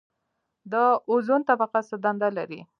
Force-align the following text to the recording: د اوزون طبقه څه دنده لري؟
د 0.71 0.73
اوزون 1.09 1.41
طبقه 1.49 1.79
څه 1.89 1.95
دنده 2.03 2.29
لري؟ 2.37 2.61